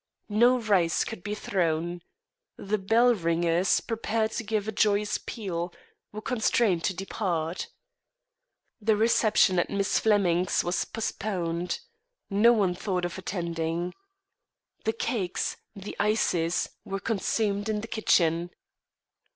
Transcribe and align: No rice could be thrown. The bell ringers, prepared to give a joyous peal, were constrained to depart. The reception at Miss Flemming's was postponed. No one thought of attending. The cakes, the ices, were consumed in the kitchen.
No 0.29 0.57
rice 0.59 1.03
could 1.03 1.21
be 1.21 1.35
thrown. 1.35 2.01
The 2.57 2.79
bell 2.79 3.13
ringers, 3.13 3.79
prepared 3.81 4.31
to 4.31 4.43
give 4.43 4.67
a 4.67 4.71
joyous 4.71 5.19
peal, 5.19 5.71
were 6.11 6.23
constrained 6.23 6.83
to 6.85 6.95
depart. 6.95 7.67
The 8.81 8.95
reception 8.97 9.59
at 9.59 9.69
Miss 9.69 9.99
Flemming's 9.99 10.63
was 10.63 10.85
postponed. 10.85 11.81
No 12.31 12.51
one 12.51 12.73
thought 12.73 13.05
of 13.05 13.19
attending. 13.19 13.93
The 14.85 14.93
cakes, 14.93 15.57
the 15.75 15.95
ices, 15.99 16.67
were 16.83 16.99
consumed 16.99 17.69
in 17.69 17.81
the 17.81 17.87
kitchen. 17.87 18.49